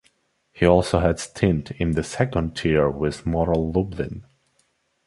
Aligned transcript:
He 0.51 0.65
also 0.65 0.97
had 0.97 1.19
stint 1.19 1.69
in 1.79 1.91
the 1.91 2.03
second 2.03 2.57
tier 2.57 2.89
with 2.89 3.27
Motor 3.27 3.53
Lublin. 3.53 4.25